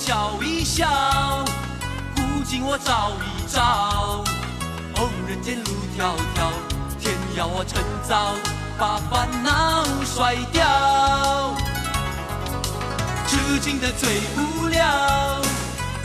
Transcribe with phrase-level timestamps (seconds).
[0.00, 1.44] 笑一笑，
[2.16, 4.24] 古今我照一照。
[4.96, 6.50] 哦，人间路迢迢，
[6.98, 8.32] 天要我趁早
[8.78, 11.54] 把烦恼甩掉。
[13.28, 15.38] 痴情的最无聊，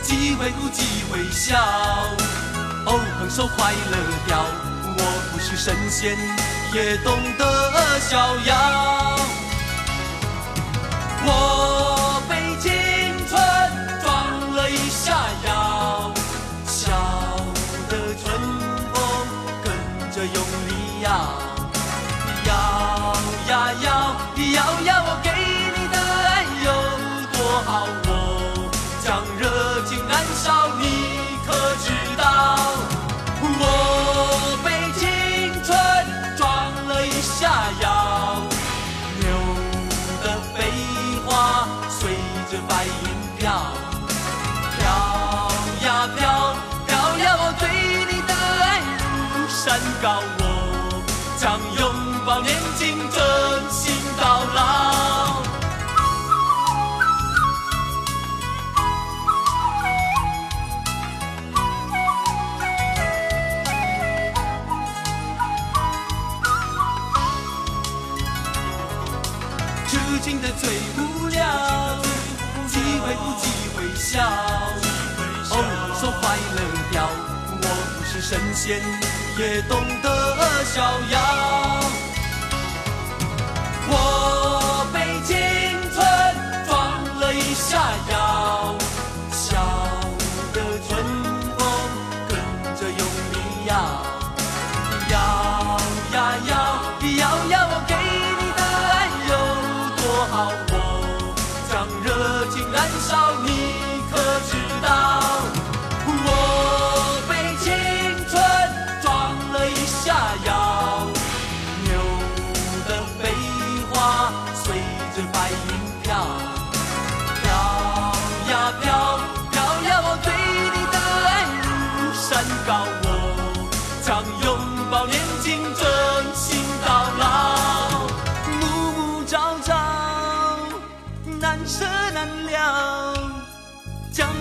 [0.02, 1.56] 机会不机会笑。
[2.84, 4.44] 哦，横手快乐掉，
[4.98, 5.00] 我
[5.32, 6.18] 不是神仙，
[6.74, 9.16] 也懂得逍遥。
[11.28, 11.30] 我
[78.28, 78.80] 神仙，
[79.38, 80.82] 也懂得逍
[81.12, 82.05] 遥。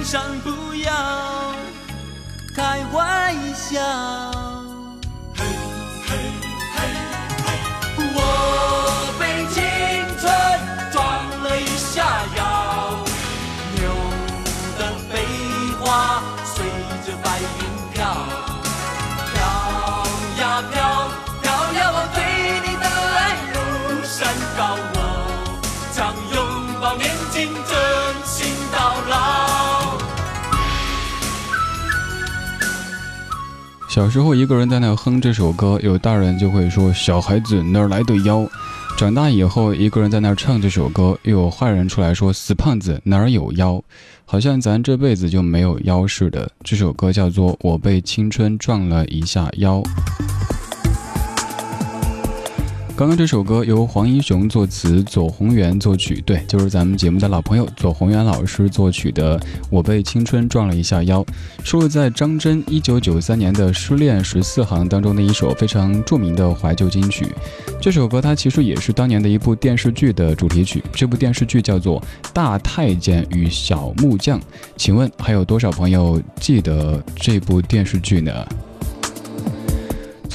[0.05, 0.91] 江山不要
[2.55, 3.81] 开玩笑。
[8.13, 8.19] 我
[9.19, 9.63] 被青
[10.19, 10.31] 春
[10.91, 11.01] 撞
[11.41, 12.05] 了一下
[12.37, 12.99] 腰，
[13.73, 13.81] 牛
[14.77, 15.25] 的飞
[15.79, 16.53] 花随
[17.03, 17.99] 着白云，飘
[33.95, 38.45] 小时候一个人在那哼这首歌，有大人就会说小孩子哪来的腰。
[38.97, 43.81] 长大以后一个人在那唱这首歌，又有坏人出来说死胖子哪儿有腰，
[44.25, 46.51] 好像咱这辈子就没有腰似的。
[46.61, 49.81] 这首歌叫做《我被青春撞了一下腰》。
[52.97, 59.37] 刚刚这首歌由黄英雄作词，左宏元作曲，对，就是咱们节目的老朋友左宏元老师作曲的
[59.69, 61.21] 《我被青春撞了一下腰》，
[61.61, 67.27] 收录在张真一九九三年的《失恋十四行》当中的一首非常著名的怀旧金曲。
[67.81, 71.99] 这首歌它其实也是当年的一部电视剧的主题曲，这部电视剧叫做
[72.31, 74.39] 《大太监与小木匠》。
[74.77, 78.31] 请问还有多少朋友记得这部电视剧呢？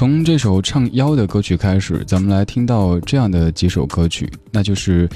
[0.01, 5.07] 从这首唱妖的歌曲开始，咱们来听到这样的几首歌曲，那就是，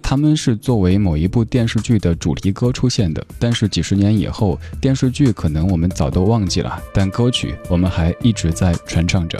[0.00, 9.38] 他们是作为某一部电视剧的主题歌出现的，但是几十年以后，电视剧可能我们早都忘记了，但歌曲我们还一直在传唱着。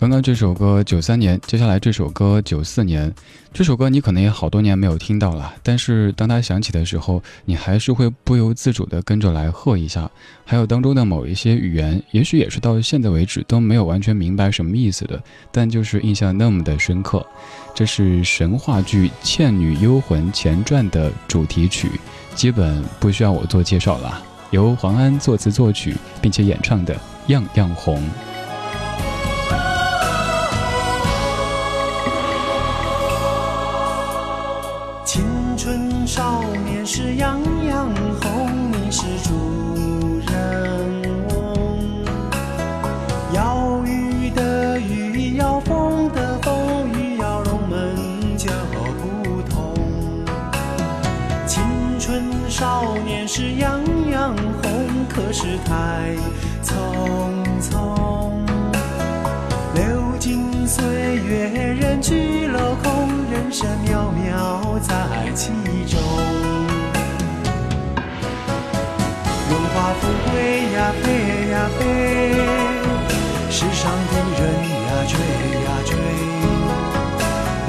[0.00, 3.12] 刚刚这首歌九三年，接下来这首歌九四年，
[3.52, 10.08] 这首歌你可能也好多年没有听到了，但是当它响起的时候，你还是会不由自主地跟着来和一下。
[10.44, 17.26] 还有当中的某一些语言，也许也是到现在为止都没有完全明白什么意思的，但就是印象那么的深刻。
[17.74, 21.90] 这是神话剧《倩女幽魂前传》的主题曲，
[22.36, 24.22] 基本不需要我做介绍了，
[24.52, 26.94] 由黄安作词作曲并且演唱的
[27.32, 27.96] 《样样红》。
[56.62, 56.72] 匆
[57.60, 57.68] 匆。
[59.74, 59.82] 流
[60.18, 61.48] 金岁月，
[61.80, 64.94] 人去楼空，人生渺渺在
[65.34, 65.52] 其
[65.86, 66.00] 中。
[69.50, 70.34] 荣华富贵
[70.74, 71.06] 呀，飞
[71.50, 71.82] 呀飞，
[73.50, 74.42] 世上的人
[74.86, 75.12] 呀，追
[75.64, 75.90] 呀追。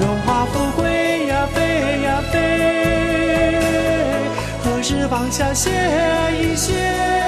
[0.02, 1.58] 荣华富贵呀，飞
[2.02, 2.36] 呀飞，
[4.64, 5.70] 何时放下歇
[6.42, 7.19] 一歇？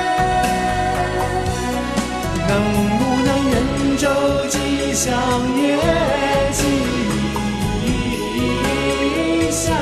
[5.01, 5.09] 香
[5.57, 5.65] 也
[6.53, 6.61] 吉
[9.49, 9.73] 祥？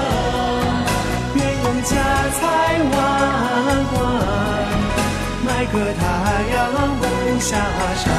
[1.36, 1.92] 愿用家
[2.40, 2.40] 财
[2.90, 2.94] 万
[3.92, 3.98] 贯，
[5.46, 6.02] 买个太
[6.56, 6.58] 阳
[7.02, 7.04] 不
[7.42, 7.50] 下
[7.98, 8.19] 山。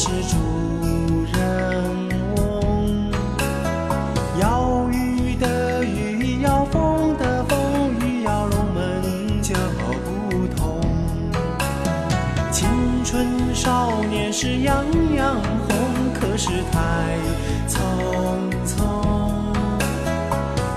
[0.00, 0.36] 是主
[1.32, 3.10] 人翁。
[4.40, 7.58] 要雨的雨，要风的风，
[8.00, 10.80] 雨要龙门就不同。
[12.52, 12.68] 青
[13.04, 14.84] 春少年时样
[15.16, 15.76] 样红，
[16.14, 17.18] 可是太
[17.66, 17.80] 匆
[18.64, 18.78] 匆。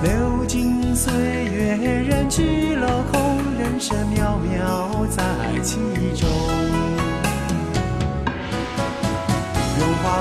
[0.02, 5.24] 流金岁月，人去楼空，人生渺渺在
[5.62, 5.78] 其
[6.20, 6.61] 中。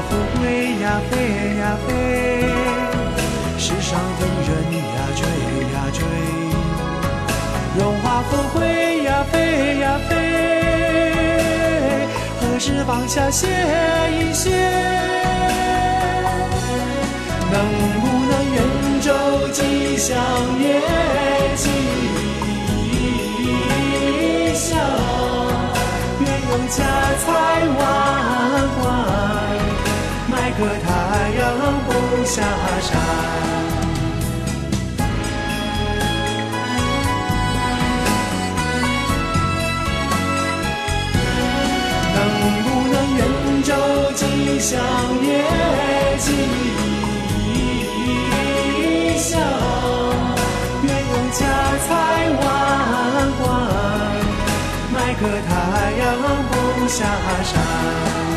[0.08, 0.44] 富贵
[0.81, 1.12] 呀，飞
[1.58, 1.88] 呀飞，
[3.58, 5.23] 世上的人呀，追
[5.73, 5.99] 呀追。
[7.79, 8.61] 荣华富贵
[9.05, 9.35] 呀，飞
[9.79, 10.11] 呀飞，
[12.41, 13.47] 何时放下歇
[14.12, 14.50] 一歇？
[17.53, 17.55] 能
[18.00, 18.56] 不能愿
[19.03, 19.06] 昼
[19.53, 19.58] 吉
[19.96, 20.08] 祥
[20.61, 20.64] 夜
[21.56, 21.64] 吉
[24.55, 24.79] 祥？
[26.20, 26.79] 愿用家
[27.25, 27.26] 财
[27.79, 27.81] 万，
[30.60, 31.42] 个太阳
[31.86, 31.90] 不
[32.26, 32.42] 下
[32.82, 32.88] 山。
[42.14, 43.18] 能不能愿
[43.64, 43.68] 昼
[44.14, 44.20] 吉
[44.60, 44.68] 祥
[45.22, 45.28] 夜
[46.18, 46.26] 吉
[49.16, 49.40] 祥？
[50.82, 51.38] 愿用家
[51.88, 51.88] 财
[52.36, 52.44] 万
[53.40, 53.48] 贯，
[54.92, 55.50] 买个太
[56.02, 56.04] 阳
[56.50, 56.52] 不
[56.86, 56.98] 下
[57.44, 58.30] 山。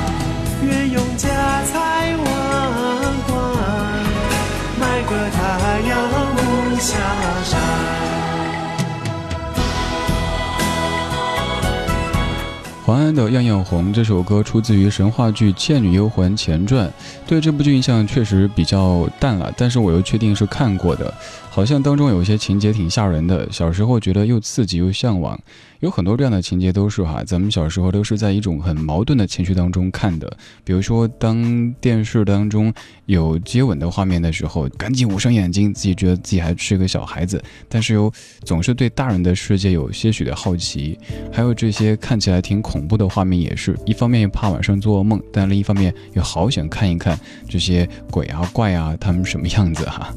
[12.85, 16.85] 黄安的《样样红》这首歌出自于神话剧《倩女幽魂前传》，
[17.25, 21.13] 对这部剧印象确实比较淡了，但是我又确定是看过的，
[21.53, 25.39] 好像当中有一些情节挺吓人的，小时候觉得又刺激又向往，
[25.81, 32.73] 有很多这样的情节都是哈，咱们小时候都是在一种很矛盾的情绪当中看的，比如说当电视当中
[33.05, 37.39] 有接吻的画面的时候，赶紧捂上眼睛，自己觉得自己还是个小孩子，
[37.69, 38.11] 但是又
[38.43, 40.97] 总是对大人的世界有些许的好奇，
[41.31, 47.15] 还有这些看起来挺恐怖的画面，也是一方面怕晚上做噩梦，但另一方面又好想看一看
[47.47, 50.11] 这些鬼啊怪啊他们什么样子哈、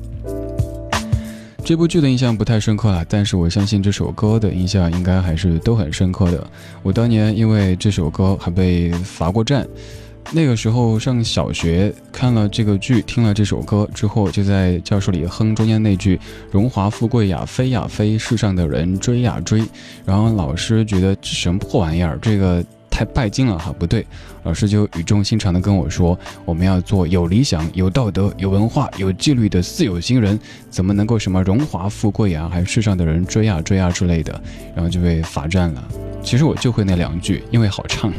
[1.66, 6.48] 这部剧的印象不太深刻了，但是我相信这首歌的印象应该还是都很深刻的。
[6.80, 9.66] 我当年因为这首歌还被罚过站，
[10.30, 16.16] 那个时候上小学，看了这个剧，听了这首歌之后，就在教室里哼中间那句
[16.52, 19.64] “荣华富贵呀，飞呀飞，世上的人追呀追”，
[20.06, 22.64] 然后老师觉得什么破玩意儿，这个
[22.96, 24.06] 太拜金了哈，不对，
[24.44, 34.40] 老师就语重心长的跟我说，我们要做有理想、有道德、有文化、有纪律的四有新人，怎么能够什么荣华富贵呀，还有世上的人追呀追呀之类的，
[34.74, 35.84] 然后就被罚站了。
[36.22, 38.10] 其实我就会那两句，因为好唱。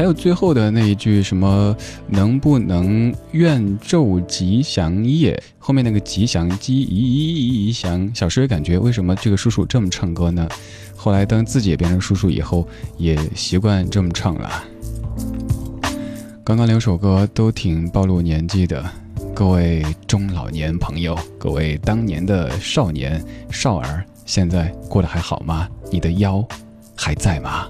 [0.00, 1.76] 还有最后的那一句什么
[2.08, 5.38] 能不能愿昼吉祥夜？
[5.58, 10.48] 后面那个吉祥吉祥，小时候感觉为什么这个叔叔这么唱歌呢？
[10.96, 12.66] 后来当自己也变成叔叔以后，
[12.96, 14.64] 也习惯这么唱了。
[16.42, 18.82] 刚刚两首歌都挺暴露年纪的，
[19.34, 25.68] 各位中老年朋友，各位当年的少年少儿，现在过得还好吗？
[25.92, 26.42] 你的腰
[26.96, 27.68] 还在吗？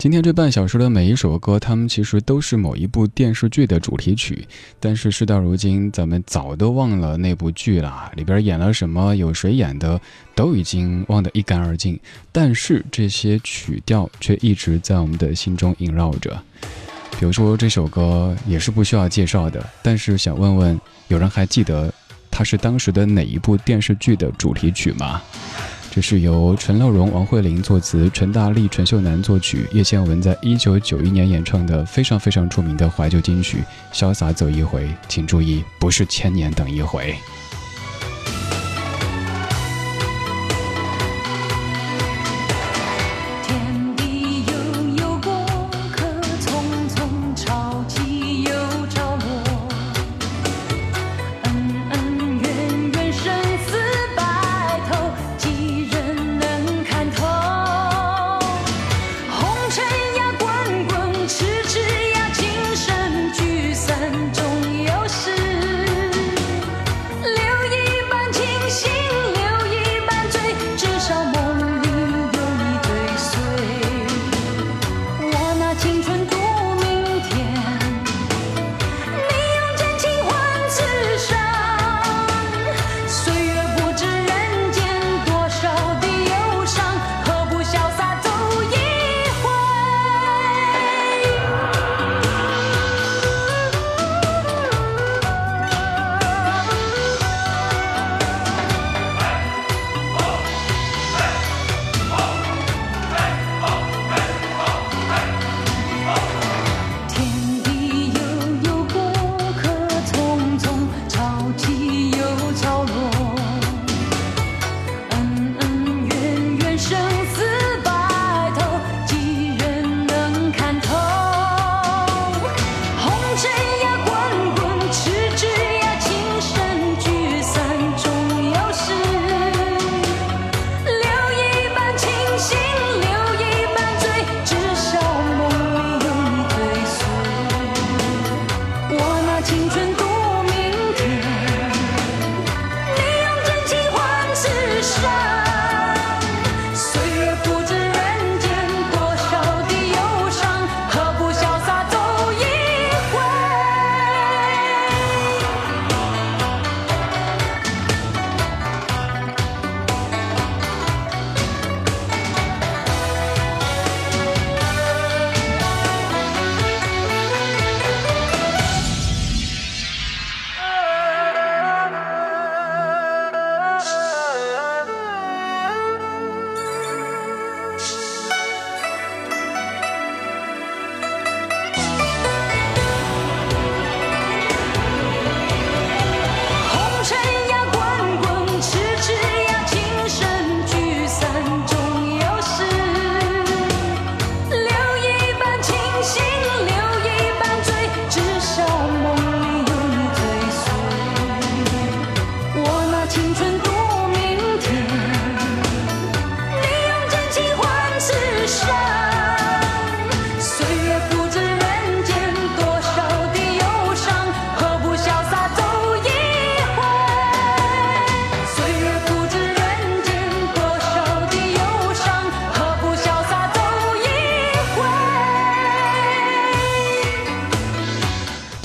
[0.00, 4.48] 今天这半小时的每一首歌，它们其实都是某一部电视剧的主题曲，
[4.80, 10.00] 但是事到如今，咱们早都忘了那部剧了，里边演了什么，有谁演的，
[10.34, 12.00] 都已经忘得一干二净。
[12.32, 16.42] 但是这些曲调却一直在我们的心中萦绕着。
[17.18, 21.92] 比如说这首歌也是不需要介绍的，但是想问问，有人还记得
[22.30, 25.20] 它是当时的哪一部电视剧的主题曲吗？
[25.92, 33.64] 这是由陈乐融、王慧玲作词，陈大力、陈秀楠作曲，叶倩文在一九九一年演唱的非常非常著名的怀旧金曲
[33.96, 34.84] 《潇洒走一回》。
[35.08, 37.12] 请注意，不是千年等一回。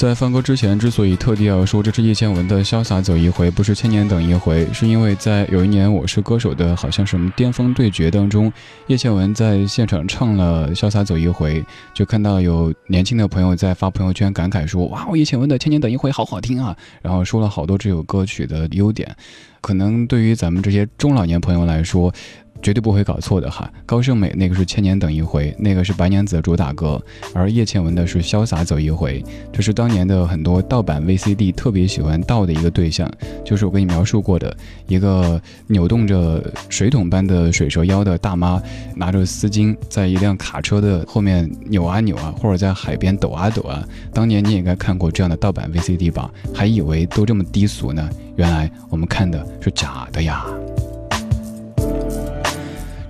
[0.05, 8.53] 在放歌之前，之所以特地要说这是叶倩文的《潇洒走一回》，不是千年等一回，是因为在有一年《我是歌手》的好像什么巅峰对决当中，
[8.85, 11.59] 叶倩文在现场唱了《潇洒走一回》，
[11.91, 19.15] 就看到有年轻的朋友在发朋友圈感慨说：“哇，我叶倩文的《千年等一回》好好听啊！”然后说了好多这首歌曲的优点，
[19.59, 22.13] 可能对于咱们这些中老年朋友来说。
[22.61, 26.99] 绝对不会搞错的哈，高胜美那个是千年等一回，那个是白娘子的主打歌，
[27.33, 33.11] 而叶倩文的是潇洒走一回，这是当年的很多盗版 VCD 特别喜欢盗的一个对象，
[33.43, 34.55] 就是我给你描述过的
[34.87, 38.61] 一个扭动着水桶般的水蛇腰的大妈，
[38.95, 43.83] 拿着丝巾在一辆卡车的后面扭啊扭啊，或者在海边抖啊抖啊。
[44.11, 46.31] 当年你也应该看过这样的盗版 VCD 吧？
[46.53, 50.45] 还以为都这么低俗呢，原来我们看的是假的呀。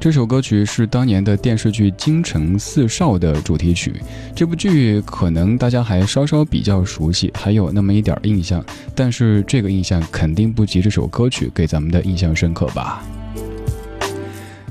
[0.06, 4.00] 这首歌曲是当年的电视剧《京城四少》的主题曲。
[4.36, 13.04] 这部剧可能大家还稍稍比较熟悉，还有那么一点印象，但是这个印象肯定不及这首歌曲给咱们的印象深刻吧。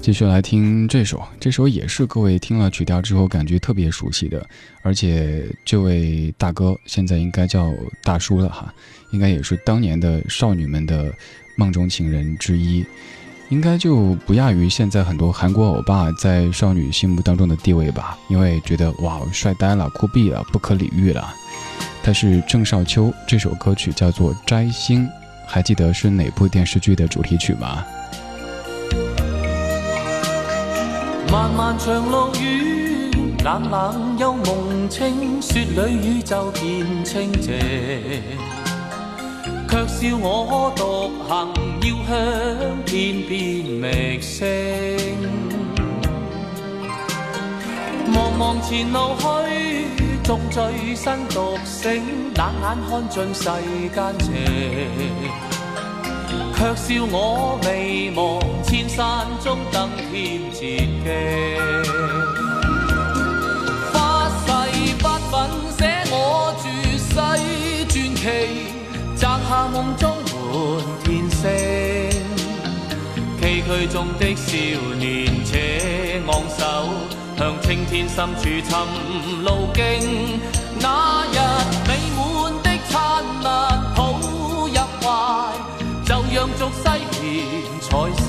[0.01, 4.47] 继续来听这首，这首也是各位听了曲调之后感觉特别熟悉的，
[4.83, 7.73] 而且这位大哥现在应该叫
[8.05, 8.73] 大叔了哈，
[9.11, 11.13] 应该也是当年的少女们的
[11.57, 12.85] 梦中情人之一。
[13.51, 21.33] 应该就不亚于现在很多韩国欧巴在少女心目当中的地位吧，因为觉得哇帅呆了、酷毙了、不可理喻了。
[22.03, 25.07] 他是郑少秋，这首歌曲叫做《摘星》，
[25.47, 27.85] 还记得是哪部电视剧的主题曲吗？
[31.31, 33.11] 漫漫长路远，
[33.45, 37.55] 冷冷又梦清，雪里宇宙变清净。
[39.75, 41.49] 却笑我独行，
[41.81, 42.15] 要向
[42.85, 43.35] 天边
[43.67, 44.47] 觅星。
[48.07, 49.89] 茫茫前路去，
[50.23, 52.05] 纵醉身独醒，
[52.37, 53.51] 冷眼看尽世
[53.93, 54.31] 间情。
[56.57, 61.11] 却笑我未忘千山中登天捷径。
[63.93, 66.65] 发誓不粉写我绝
[66.97, 67.11] 世
[67.89, 68.74] 传奇。
[69.17, 70.35] 摘下梦中满
[71.05, 71.43] 天星，
[73.41, 74.49] 崎岖中的少
[74.99, 76.63] 年且昂首，
[77.39, 80.41] 向青天深处寻路径。
[80.81, 81.39] 那日
[81.87, 84.69] 美满的灿烂抱入
[85.01, 85.05] 怀，
[86.05, 86.83] 就让俗世
[87.21, 87.23] 变
[87.81, 87.89] 彩
[88.23, 88.29] 星。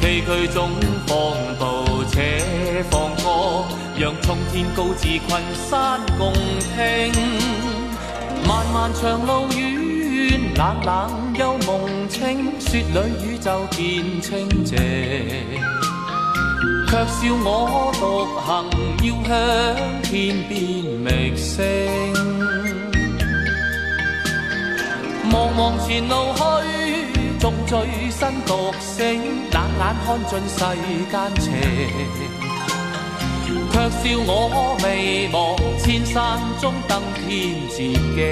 [0.00, 0.70] 崎岖中
[1.06, 1.12] 放
[1.58, 2.16] 步且
[2.90, 3.64] 放歌，
[3.98, 5.20] 让冲天高志群
[5.68, 6.32] 山共
[6.74, 7.77] 听。
[8.48, 14.78] 漫漫长路远，冷冷幽梦清，雪里宇宙变清净。
[16.86, 18.64] 却笑我独行，
[19.02, 19.30] 要向
[20.02, 20.58] 天边
[21.04, 21.62] 觅星。
[25.30, 26.40] 茫茫前路去，
[27.38, 29.20] 纵醉身独醒，
[29.52, 30.56] 冷眼看尽世
[31.10, 32.47] 间情。
[33.78, 38.26] 却笑我未忘千山中登天捷径。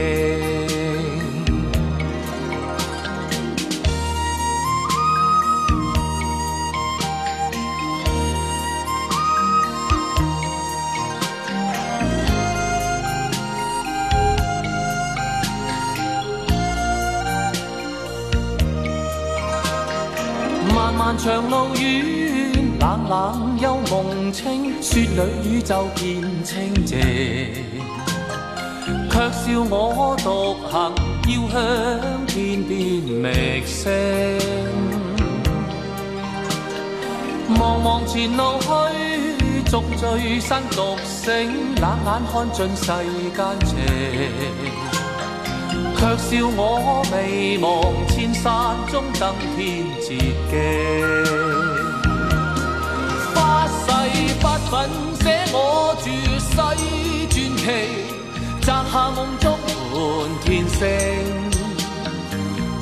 [20.75, 22.36] 漫漫长路远。
[23.09, 26.99] 冷冷又梦清，雪里宇宙变清净。
[29.11, 30.93] 却笑我独行，
[31.29, 33.93] 要向天边觅星。
[37.55, 38.67] 茫茫前路去，
[39.71, 42.87] 纵醉身独醒，冷眼看尽世
[43.37, 43.79] 间情。
[45.97, 47.65] 却笑我未忘
[48.09, 50.19] 千山中登天捷
[50.51, 51.56] 径。
[54.71, 56.77] 粉写我绝世传
[57.57, 57.65] 奇，
[58.63, 59.57] 摘下梦中
[59.93, 59.95] 满
[60.45, 60.81] 天星。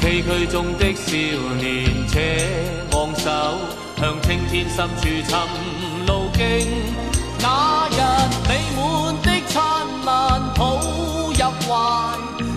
[0.00, 1.06] 崎岖中的少
[1.56, 1.62] 年
[2.08, 2.16] 且
[2.92, 3.24] 昂首，
[4.00, 5.28] 向青天深处寻
[6.06, 6.40] 路径。
[7.40, 7.92] 那日
[8.48, 8.78] 美满
[9.22, 9.54] 的灿
[10.04, 10.08] 烂
[10.54, 11.70] 抱入怀，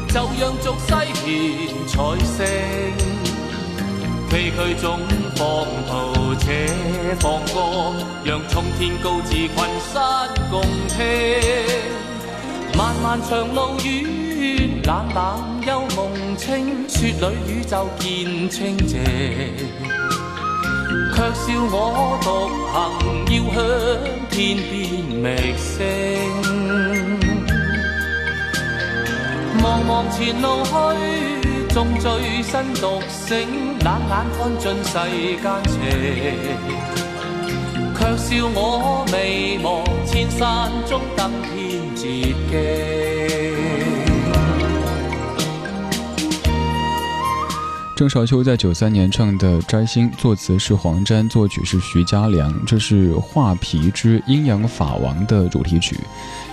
[0.09, 0.89] 就让俗世
[1.25, 1.25] 变
[1.87, 2.35] 彩星。
[4.29, 4.99] 崎岖中
[5.37, 5.45] 放
[5.85, 6.67] 途且
[7.19, 9.53] 放歌，让冲天高志群
[9.93, 10.97] 山共听。
[12.75, 18.99] 漫漫长路远，冷冷幽梦清，雪里宇宙见清净。
[21.13, 22.27] 却笑我独
[22.73, 22.75] 行，
[23.29, 23.57] 要向
[24.31, 24.73] 天边
[25.21, 25.85] 觅星。
[29.61, 31.36] 茫茫前路去。
[31.77, 33.37] 纵醉身独醒，
[33.85, 34.97] 冷眼看尽世
[35.43, 35.79] 间情，
[37.95, 42.96] 却笑我未忘千山中登天捷径。
[47.97, 55.97] 郑少秋在九三年唱的《摘星》，作词是黄沾，作曲是徐佳良，这是《画皮之阴阳法王》的主题曲。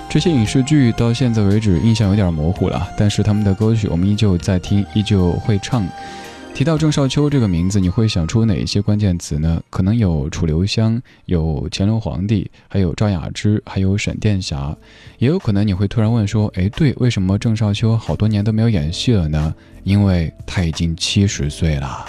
[0.08, 5.86] 这些影视剧到现在为止印象有点模糊了，但是他们的歌曲我们依旧在听，依旧会唱。
[6.54, 9.60] 提到郑少秋这个名字，你会想出哪些关键词呢？
[9.70, 14.74] 可能有楚留香，有乾隆皇帝，还有赵雅芝，还有沈殿霞，
[15.18, 22.06] 也有可能你会突然问说：“哎，对，为什么郑少秋好多年都没有演戏了呢？”因为他已经七十岁了。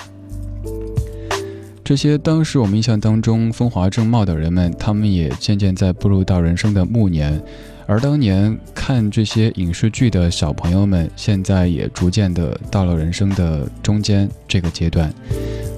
[1.84, 7.42] 这些当时我们印象当中风华正茂的人们，他们也渐渐在步入到人生的暮年。
[7.88, 15.14] 而当年看这些影视剧的小朋友们，现在也逐渐的到了人生的中间这个阶段，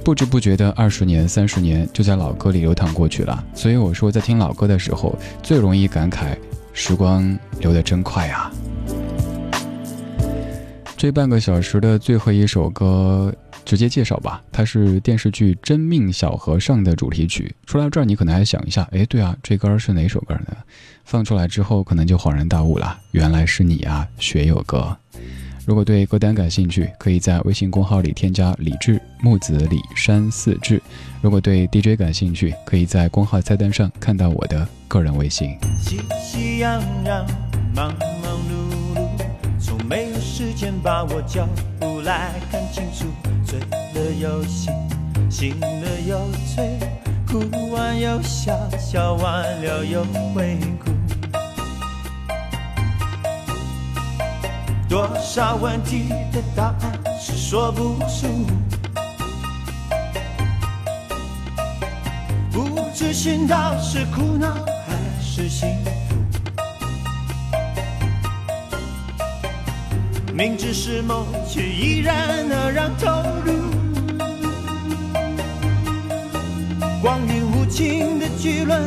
[0.06, 3.44] 不知不觉的二十年、三十年就在老歌里流淌过去了。
[3.54, 6.38] 所以我说，在听老歌的时候，最容易感慨
[6.72, 8.52] 时光流得真快啊！
[10.96, 13.34] 这半个小时的最后一首歌，
[13.68, 17.54] 直接介绍吧，它是电视剧《真命小和尚》的主题曲。
[17.66, 20.56] 说到这儿，你可能还想一下，哎，对啊，这歌是哪首歌呢？
[21.04, 24.96] 放出来之后，可能就恍然大悟了，原来是你啊，学友哥。
[25.66, 30.82] 如果对歌单感兴趣，可以在微信公号里添加李志木子李山四志。
[31.22, 35.58] 如果对 DJ 感兴趣，可以在公号菜单上看到我的个人微信。
[35.78, 37.28] 喜喜洋洋，
[37.76, 38.67] 忙忙碌，
[40.38, 41.48] 时间把我叫
[41.80, 43.08] 过来看清楚。
[43.44, 44.72] 醉了又醒，
[45.32, 46.78] 醒了又醉，
[47.26, 50.04] 哭完又笑，笑完了又
[50.36, 50.92] 会哭。
[54.88, 58.28] 多少问题的答案是说不出，
[62.52, 64.54] 不知寻到是苦恼
[64.86, 65.97] 还是幸福。
[70.38, 73.08] 明知是梦，却依然那样投
[73.44, 73.54] 入。
[77.02, 78.80] 光阴无情的巨轮，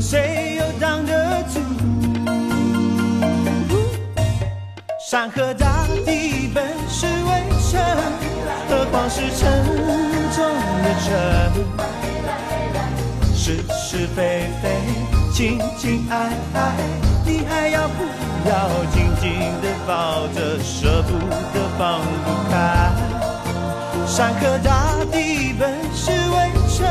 [0.00, 1.60] 谁又挡得住？
[5.08, 7.30] 山河大地本是微
[7.70, 7.80] 尘，
[8.68, 9.64] 何况是沉
[10.34, 10.44] 重
[10.82, 11.08] 的尘。
[13.36, 14.68] 是是非非，
[15.32, 16.76] 亲亲爱爱，
[17.24, 18.04] 你还要不
[18.46, 21.18] 要紧紧的抱着，舍不
[21.54, 22.92] 得放不开？
[24.06, 26.86] 山河大地本是微尘，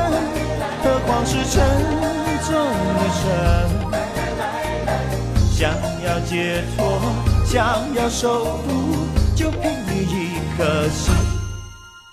[0.83, 1.61] 何况是沉
[2.47, 2.49] 重
[2.97, 3.23] 的尘。
[5.51, 5.71] 想
[6.03, 6.99] 要解脱。
[7.45, 8.69] 想要守护，
[9.35, 11.13] 就凭你一颗心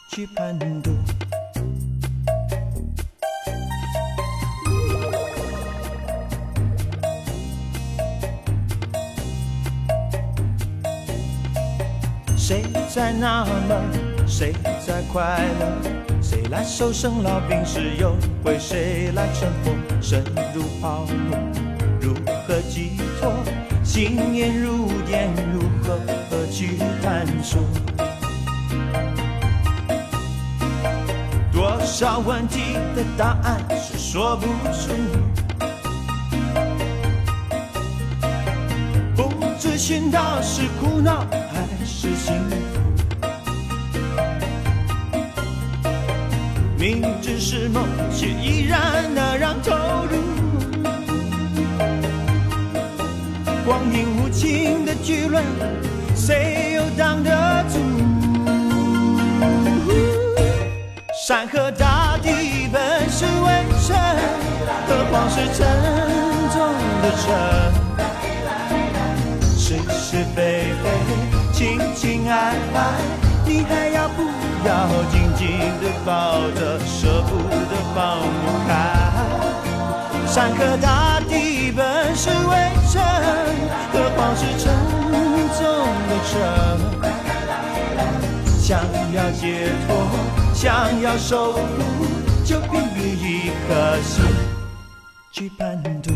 [0.08, 0.90] 去攀渡。
[12.98, 13.78] 在纳闷？
[14.26, 14.52] 谁
[14.84, 16.20] 在快乐？
[16.20, 17.78] 谁来受生老病死？
[17.96, 19.76] 又会谁来乘风？
[20.02, 21.38] 身如泡沫，
[22.00, 22.12] 如
[22.44, 23.32] 何寄托？
[23.84, 27.62] 心念如电，如何去探索？
[31.52, 34.92] 多少问题的答案是说不出，
[39.14, 41.24] 不知寻到是苦恼
[48.18, 49.70] 却依然那样投
[50.10, 50.18] 入。
[53.64, 55.40] 光阴无情的巨轮，
[56.16, 57.30] 谁又挡得
[57.68, 57.78] 住？
[61.28, 63.96] 山河大地本是微尘，
[64.88, 65.64] 何况是沉
[66.52, 67.24] 重的尘？
[69.56, 70.90] 是是非非，
[71.52, 72.76] 情情爱爱，
[73.46, 74.22] 你还要不
[74.66, 75.46] 要紧紧
[75.82, 77.22] 的抱着，舍
[77.94, 78.70] 放不开？
[80.26, 82.54] 山河大地本是微
[82.92, 83.02] 尘，
[83.92, 84.70] 何况是沉
[85.56, 85.60] 重
[86.08, 86.30] 的尘。
[88.60, 88.78] 想
[89.14, 89.88] 要解脱，
[90.52, 91.58] 想要守护，
[92.44, 94.22] 就凭一颗心
[95.32, 96.12] 去攀渡。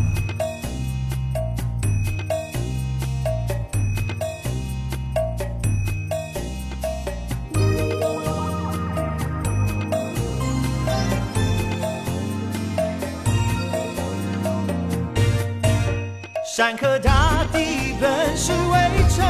[16.62, 18.78] 山河大地本是微
[19.10, 19.26] 尘，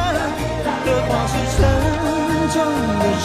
[0.84, 1.64] 何况是沉
[2.52, 2.60] 重
[3.00, 3.24] 的尘。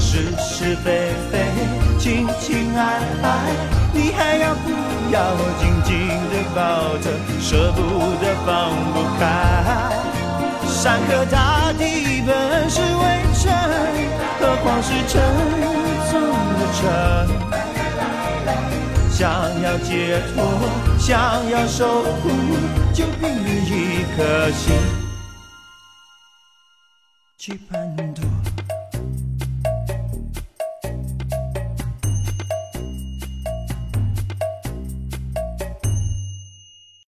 [0.00, 1.32] 是是非非，
[1.98, 2.80] 情情爱
[3.22, 3.28] 爱，
[3.92, 4.70] 你还要不
[5.12, 7.06] 要紧紧的抱着，
[7.38, 7.78] 舍不
[8.16, 9.22] 得放不开？
[10.66, 12.30] 山河大地本
[12.70, 13.52] 是微尘，
[14.40, 15.20] 何况是沉
[16.10, 16.12] 重
[16.56, 16.80] 的尘。
[19.10, 19.22] 想
[19.62, 20.42] 要解脱，
[21.06, 22.30] 想要守护，
[22.94, 23.28] 就凭
[23.66, 24.74] 一颗心
[27.36, 28.22] 去攀渡。